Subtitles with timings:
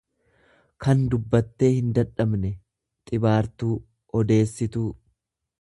[0.85, 2.51] kan dubbattee hindadhabne,
[3.11, 3.77] xibaartuu,
[4.23, 4.89] odeessituu.